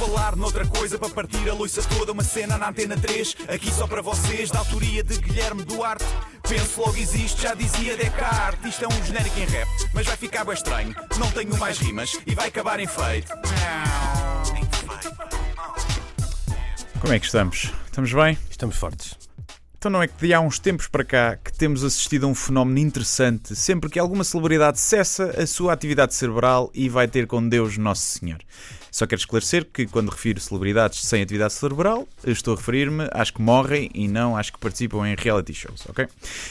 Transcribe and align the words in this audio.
falar 0.00 0.34
noutra 0.34 0.66
coisa 0.66 0.98
para 0.98 1.10
partir 1.10 1.46
a 1.50 1.52
loiça 1.52 1.82
toda, 1.82 2.12
uma 2.12 2.24
cena 2.24 2.56
na 2.56 2.70
antena 2.70 2.96
3, 2.96 3.36
aqui 3.46 3.70
só 3.70 3.86
para 3.86 4.00
vocês, 4.00 4.50
da 4.50 4.60
autoria 4.60 5.04
de 5.04 5.18
Guilherme 5.18 5.62
Duarte. 5.62 6.06
Penso 6.48 6.80
logo 6.80 6.96
existe, 6.96 7.42
já 7.42 7.52
dizia 7.52 7.98
Descartes. 7.98 8.64
Isto 8.64 8.86
é 8.86 8.88
um 8.88 9.04
genérico 9.04 9.38
em 9.38 9.44
rap, 9.44 9.68
mas 9.92 10.06
vai 10.06 10.16
ficar 10.16 10.42
bem 10.46 10.54
estranho. 10.54 10.94
Não 11.18 11.30
tenho 11.32 11.54
mais 11.58 11.76
rimas 11.76 12.18
e 12.26 12.34
vai 12.34 12.48
acabar 12.48 12.80
em 12.80 12.86
feito. 12.86 13.30
Como 16.98 17.12
é 17.12 17.18
que 17.18 17.26
estamos? 17.26 17.70
Estamos 17.84 18.10
bem? 18.14 18.38
Estamos 18.48 18.76
fortes. 18.76 19.18
Então 19.76 19.90
não 19.90 20.02
é 20.02 20.08
que 20.08 20.26
de 20.26 20.32
há 20.32 20.40
uns 20.40 20.58
tempos 20.58 20.88
para 20.88 21.04
cá 21.04 21.36
que 21.36 21.52
temos 21.52 21.84
assistido 21.84 22.24
a 22.24 22.28
um 22.28 22.34
fenómeno 22.34 22.78
interessante 22.78 23.56
sempre 23.56 23.88
que 23.88 23.98
alguma 23.98 24.24
celebridade 24.24 24.78
cessa 24.78 25.42
a 25.42 25.46
sua 25.46 25.72
atividade 25.74 26.14
cerebral 26.14 26.70
e 26.74 26.88
vai 26.88 27.08
ter 27.08 27.26
com 27.26 27.46
Deus 27.46 27.76
Nosso 27.78 28.18
Senhor. 28.18 28.40
Só 28.90 29.06
quero 29.06 29.20
esclarecer 29.20 29.66
que 29.72 29.86
quando 29.86 30.10
refiro 30.10 30.40
celebridades 30.40 31.04
sem 31.04 31.22
atividade 31.22 31.52
cerebral, 31.52 32.08
estou 32.26 32.54
a 32.54 32.56
referir-me 32.56 33.08
às 33.12 33.30
que 33.30 33.40
morrem 33.40 33.90
e 33.94 34.08
não 34.08 34.36
às 34.36 34.50
que 34.50 34.58
participam 34.58 35.06
em 35.06 35.14
reality 35.16 35.54
shows, 35.54 35.86
ok? 35.88 36.06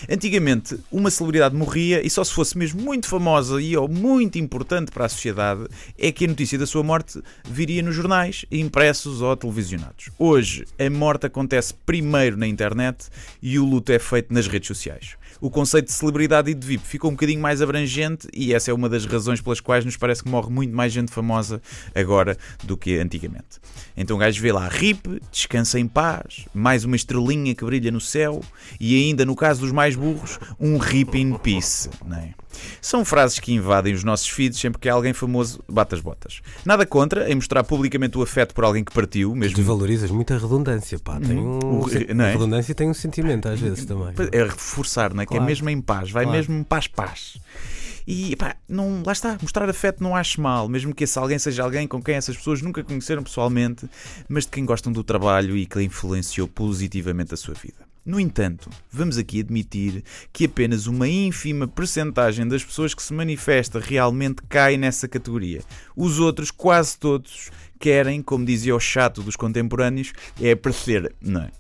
Antigamente, 0.10 0.80
uma 0.92 1.12
celebridade 1.12 1.56
morria 1.56 2.06
e 2.06 2.10
só 2.10 2.24
se 2.24 2.34
fosse 2.34 2.58
mesmo 2.58 2.82
muito 2.82 3.08
famosa 3.08 3.62
e 3.62 3.76
ou 3.76 3.88
muito 3.88 4.38
importante 4.38 4.92
para 4.92 5.06
a 5.06 5.10
sociedade 5.10 5.68
é 5.98 6.12
que 6.12 6.26
a 6.26 6.28
notícia 6.28 6.58
da 6.58 6.66
sua 6.66 6.84
morte 6.84 7.22
viria 7.46 7.82
nos 7.82 7.96
jornais, 7.96 8.46
impressos 8.52 9.22
ou 9.22 9.36
televisionados. 9.36 10.10
Hoje, 10.18 10.66
a 10.80 10.90
morte 10.90 11.26
acontece 11.26 11.74
primeiro 11.86 12.38
na 12.38 12.48
internet 12.48 13.08
e 13.42 13.60
o 13.60 13.66
luto 13.66 13.92
é 13.92 14.00
feito 14.00 14.34
nas 14.34 14.48
redes 14.48 14.68
sociais 14.68 15.19
o 15.42 15.50
conceito 15.50 15.86
de 15.86 15.94
celebridade 15.94 16.52
e 16.52 16.54
de 16.54 16.66
VIP 16.66 16.86
ficou 16.86 17.10
um 17.10 17.14
bocadinho 17.14 17.42
mais 17.42 17.62
abrangente 17.62 18.28
e 18.34 18.54
essa 18.54 18.72
é 18.72 18.74
uma 18.74 18.90
das 18.90 19.06
razões 19.06 19.42
pelas 19.42 19.60
quais 19.60 19.86
nos 19.86 19.98
parece 19.98 20.24
que 20.24 20.30
morre 20.30 20.50
muito 20.50 20.76
mais 20.76 20.92
gente 20.92 21.12
famosa 21.12 21.62
agora 21.96 22.38
do 22.64 22.76
que 22.76 22.98
antigamente. 22.98 23.60
Então 23.96 24.16
o 24.16 24.20
gajo 24.20 24.42
vê 24.42 24.52
lá 24.52 24.68
RIP, 24.68 25.22
descansa 25.32 25.80
em 25.80 25.88
paz, 25.88 26.46
mais 26.54 26.84
uma 26.84 26.96
estrelinha 26.96 27.56
que 27.56 27.64
brilha 27.64 27.92
no 27.92 28.02
céu 28.02 28.42
e 28.80 28.96
ainda, 28.96 29.26
no 29.26 29.36
caso 29.36 29.62
dos 29.62 29.72
mais 29.72 29.96
burros, 29.96 30.40
um 30.60 30.78
RIP 30.78 31.16
in 31.16 31.38
peace. 31.38 31.90
Não 32.06 32.18
é? 32.18 32.34
São 32.82 33.04
frases 33.06 33.40
que 33.40 33.54
invadem 33.54 33.94
os 33.94 34.04
nossos 34.04 34.28
feeds 34.28 34.60
sempre 34.60 34.80
que 34.80 34.90
alguém 34.90 35.14
famoso 35.14 35.64
bate 35.68 35.96
as 35.96 36.02
botas. 36.02 36.42
Nada 36.66 36.86
contra 36.86 37.30
em 37.32 37.36
mostrar 37.36 37.64
publicamente 37.64 38.18
o 38.18 38.22
afeto 38.22 38.54
por 38.54 38.64
alguém 38.64 38.84
que 38.84 38.92
partiu, 38.94 39.36
mesmo. 39.36 39.56
Tu 39.56 39.64
valorizas 39.64 40.12
muito 40.12 40.34
a 40.34 40.38
redundância, 40.38 40.98
pá. 41.00 41.20
Tem 41.20 41.38
um... 41.38 41.60
O- 41.60 41.88
não 42.16 42.26
é? 42.26 42.30
A 42.30 42.32
redundância 42.34 42.74
tem 42.76 42.90
um 42.90 42.94
sentimento 42.94 43.48
às 43.48 43.60
vezes 43.60 43.86
também. 43.86 44.14
É 44.32 44.44
reforçar, 44.44 45.14
não 45.14 45.22
é? 45.22 45.26
Que 45.26 45.34
é 45.34 45.38
Claro. 45.38 45.46
mesmo 45.46 45.70
em 45.70 45.80
paz, 45.82 46.12
vai 46.12 46.24
Claro. 46.26 46.38
mesmo 46.38 46.66
paz, 46.66 46.88
paz. 46.88 47.38
E 48.08 48.36
pá, 48.36 48.56
não, 48.68 49.04
lá 49.06 49.12
está, 49.12 49.38
mostrar 49.40 49.70
afeto 49.70 50.02
não 50.02 50.16
acho 50.16 50.42
mal, 50.42 50.68
mesmo 50.68 50.96
que 50.96 51.04
esse 51.04 51.20
alguém 51.20 51.38
seja 51.38 51.62
alguém 51.64 51.88
com 51.88 52.02
quem 52.02 52.16
essas 52.16 52.36
pessoas 52.36 52.60
nunca 52.62 52.84
conheceram 52.84 53.22
pessoalmente, 53.22 53.88
mas 54.28 54.46
de 54.46 54.50
quem 54.52 54.66
gostam 54.66 54.92
do 54.92 55.04
trabalho 55.04 55.56
e 55.56 55.68
que 55.68 55.80
influenciou 55.82 56.48
positivamente 56.48 57.36
a 57.36 57.38
sua 57.38 57.54
vida. 57.54 57.88
No 58.10 58.20
entanto, 58.20 58.72
vamos 58.92 59.20
aqui 59.20 59.40
admitir 59.40 60.04
que 60.34 60.46
apenas 60.46 60.88
uma 60.88 61.08
ínfima 61.08 61.68
percentagem 61.68 62.48
das 62.48 62.64
pessoas 62.64 62.96
que 62.96 63.04
se 63.04 63.14
manifesta 63.14 63.80
realmente 63.80 64.42
cai 64.50 64.78
nessa 64.78 65.08
categoria. 65.08 65.62
Os 65.96 66.18
outros, 66.20 66.50
quase 66.50 66.98
todos, 66.98 67.52
querem, 67.80 68.24
como 68.24 68.44
dizia 68.44 68.76
o 68.76 68.80
chato 68.80 69.22
dos 69.22 69.36
contemporâneos, 69.36 70.12
é 70.42 70.54
aparecer, 70.54 71.14
não 71.22 71.42
é? 71.42 71.52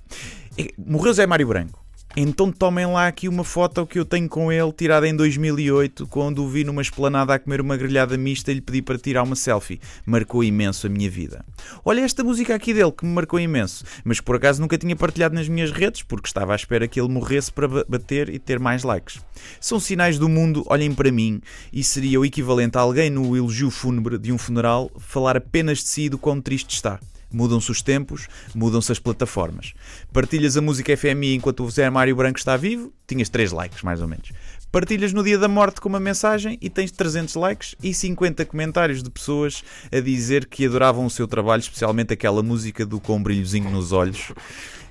Morreu 0.75 1.13
Zé 1.13 1.27
Mário 1.27 1.45
Branco. 1.45 1.85
Então 2.17 2.51
tomem 2.51 2.85
lá 2.87 3.07
aqui 3.07 3.29
uma 3.29 3.43
foto 3.43 3.85
que 3.85 3.99
eu 3.99 4.03
tenho 4.03 4.27
com 4.27 4.51
ele, 4.51 4.73
tirada 4.73 5.07
em 5.07 5.15
2008, 5.15 6.07
quando 6.07 6.43
o 6.43 6.49
vi 6.49 6.63
numa 6.63 6.81
esplanada 6.81 7.33
a 7.33 7.39
comer 7.39 7.61
uma 7.61 7.77
grelhada 7.77 8.17
mista 8.17 8.51
e 8.51 8.55
lhe 8.55 8.61
pedi 8.61 8.81
para 8.81 8.97
tirar 8.97 9.23
uma 9.23 9.35
selfie. 9.35 9.79
Marcou 10.05 10.43
imenso 10.43 10.87
a 10.87 10.89
minha 10.89 11.09
vida. 11.09 11.45
Olha 11.85 12.01
esta 12.01 12.23
música 12.23 12.55
aqui 12.55 12.73
dele 12.73 12.91
que 12.91 13.05
me 13.05 13.13
marcou 13.13 13.39
imenso, 13.39 13.85
mas 14.03 14.19
por 14.19 14.35
acaso 14.35 14.59
nunca 14.59 14.77
tinha 14.77 14.95
partilhado 14.95 15.35
nas 15.35 15.47
minhas 15.47 15.71
redes, 15.71 16.01
porque 16.01 16.27
estava 16.27 16.51
à 16.53 16.55
espera 16.55 16.87
que 16.87 16.99
ele 16.99 17.09
morresse 17.09 17.51
para 17.53 17.67
ba- 17.67 17.85
bater 17.87 18.27
e 18.29 18.39
ter 18.39 18.59
mais 18.59 18.83
likes. 18.83 19.21
São 19.61 19.79
sinais 19.79 20.17
do 20.17 20.27
mundo, 20.27 20.63
olhem 20.67 20.93
para 20.93 21.11
mim, 21.11 21.39
e 21.71 21.83
seria 21.83 22.19
o 22.19 22.25
equivalente 22.25 22.77
a 22.77 22.81
alguém 22.81 23.09
no 23.11 23.37
elogio 23.37 23.69
fúnebre 23.69 24.17
de 24.17 24.33
um 24.33 24.37
funeral 24.37 24.91
falar 24.97 25.37
apenas 25.37 25.77
de 25.77 25.87
si 25.87 26.01
e 26.05 26.09
do 26.09 26.17
quão 26.17 26.41
triste 26.41 26.75
está. 26.75 26.99
Mudam-se 27.31 27.71
os 27.71 27.81
tempos, 27.81 28.27
mudam-se 28.55 28.91
as 28.91 28.99
plataformas. 28.99 29.73
Partilhas 30.11 30.57
a 30.57 30.61
música 30.61 30.95
FMI 30.95 31.35
enquanto 31.35 31.63
o 31.63 31.69
Zé 31.69 31.89
Mário 31.89 32.15
Branco 32.15 32.39
está 32.39 32.57
vivo, 32.57 32.91
tinhas 33.07 33.29
3 33.29 33.51
likes, 33.51 33.83
mais 33.83 34.01
ou 34.01 34.07
menos. 34.07 34.31
Partilhas 34.71 35.13
no 35.13 35.23
dia 35.23 35.37
da 35.37 35.47
morte 35.47 35.81
com 35.81 35.89
uma 35.89 35.99
mensagem 35.99 36.57
e 36.61 36.69
tens 36.69 36.91
300 36.91 37.33
likes 37.35 37.75
e 37.81 37.91
50 37.91 38.45
comentários 38.45 39.01
de 39.01 39.09
pessoas 39.09 39.63
a 39.91 39.99
dizer 39.99 40.45
que 40.45 40.65
adoravam 40.65 41.05
o 41.05 41.09
seu 41.09 41.27
trabalho, 41.27 41.59
especialmente 41.59 42.13
aquela 42.13 42.43
música 42.43 42.85
do 42.85 42.99
com 42.99 43.15
um 43.15 43.23
brilhozinho 43.23 43.69
nos 43.71 43.91
olhos 43.91 44.31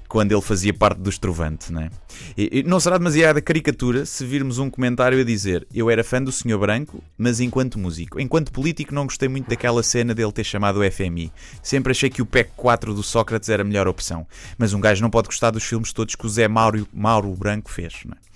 quando 0.09 0.33
ele 0.33 0.41
fazia 0.41 0.73
parte 0.73 0.99
do 1.01 1.11
Estrovante, 1.11 1.71
não 1.73 1.83
é? 1.83 1.91
E- 2.37 2.61
e 2.61 2.63
Não 2.63 2.81
será 2.81 2.97
demasiada 2.99 3.41
caricatura 3.43 4.07
se 4.07 4.25
virmos 4.25 4.59
um 4.59 4.71
comentário 4.71 5.21
a 5.21 5.25
dizer 5.25 5.67
eu 5.75 5.91
era 5.91 6.03
fã 6.03 6.23
do 6.23 6.33
Sr. 6.33 6.59
Branco, 6.59 7.03
mas 7.17 7.41
enquanto 7.41 7.79
músico. 7.79 8.19
Enquanto 8.21 8.51
político 8.51 8.95
não 8.95 9.05
gostei 9.05 9.29
muito 9.29 9.49
daquela 9.49 9.83
cena 9.83 10.15
dele 10.15 10.33
ter 10.33 10.45
chamado 10.45 10.81
o 10.81 10.91
FMI. 10.91 11.31
Sempre 11.63 11.93
achei 11.93 12.09
que 12.11 12.23
o 12.23 12.27
PEC 12.27 12.51
4 12.57 12.95
do 12.95 13.03
Sócrates 13.03 13.49
era 13.49 13.63
a 13.63 13.65
melhor 13.67 13.87
opção. 13.87 14.27
Mas 14.57 14.73
um 14.73 14.81
gajo 14.81 15.03
não 15.03 15.11
pode 15.11 15.29
gostar 15.29 15.51
dos 15.51 15.65
filmes 15.65 15.93
todos 15.93 16.15
que 16.15 16.27
o 16.27 16.29
Zé 16.29 16.49
Mauro, 16.49 16.89
Mauro 16.93 17.33
Branco 17.35 17.71
fez, 17.71 17.95
não 18.05 18.13
é? 18.15 18.29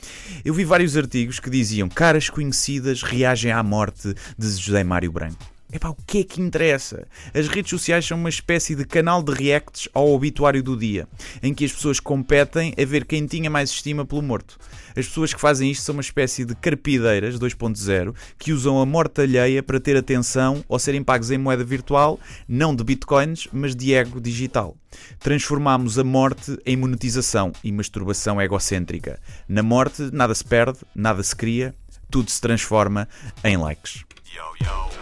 Eu 0.45 0.53
vi 0.53 0.65
vários 0.65 0.97
artigos 0.97 1.39
que 1.39 1.49
diziam 1.49 1.89
caras 1.89 2.29
conhecidas 2.29 3.03
reagem 3.03 3.53
à 3.53 3.63
morte 3.63 4.13
de 4.37 4.49
José 4.51 4.83
Mário 4.83 5.13
Branco. 5.13 5.52
Epá, 5.73 5.89
o 5.89 5.97
que 6.07 6.19
é 6.19 6.25
que 6.25 6.43
interessa? 6.43 7.09
As 7.33 7.49
redes 7.49 7.71
sociais 7.71 8.05
são 8.05 8.19
uma 8.19 8.29
espécie 8.29 8.75
de 8.75 8.85
canal 8.85 9.23
de 9.23 9.33
reacts 9.33 9.89
ao 9.95 10.13
obituário 10.13 10.63
do 10.63 10.77
dia, 10.77 11.09
em 11.43 11.55
que 11.55 11.65
as 11.65 11.73
pessoas 11.73 11.99
competem 11.99 12.75
a 12.79 12.85
ver 12.85 13.07
quem 13.07 13.27
tinha 13.27 13.49
mais 13.49 13.71
estima 13.71 14.05
pelo 14.05 14.21
morto. 14.21 14.59
As 14.91 15.07
pessoas 15.07 15.33
que 15.33 15.41
fazem 15.41 15.71
isto 15.71 15.85
são 15.85 15.95
uma 15.95 16.03
espécie 16.03 16.45
de 16.45 16.55
carpideiras 16.55 17.39
2.0 17.39 18.15
que 18.39 18.53
usam 18.53 18.83
a 18.83 18.85
morte 18.85 19.23
alheia 19.23 19.63
para 19.63 19.81
ter 19.81 19.97
atenção 19.97 20.63
ou 20.69 20.79
serem 20.79 21.03
pagos 21.03 21.31
em 21.31 21.39
moeda 21.39 21.65
virtual, 21.65 22.21
não 22.47 22.77
de 22.77 22.85
bitcoins, 22.85 23.49
mas 23.51 23.75
de 23.75 23.95
ego 23.95 24.21
digital. 24.21 24.77
Transformamos 25.21 25.99
a 25.99 26.05
morte 26.05 26.55
em 26.67 26.77
monetização 26.77 27.51
e 27.65 27.73
masturbação 27.73 28.39
egocêntrica. 28.39 29.19
Na 29.49 29.63
morte, 29.63 30.11
nada 30.13 30.35
se 30.35 30.45
perde, 30.45 30.81
nada 30.95 31.23
se 31.23 31.35
cria, 31.35 31.75
tudo 32.11 32.31
se 32.31 32.43
transforma 32.43 33.09
em 33.43 33.57
likes. 33.57 34.05
Por 34.05 35.02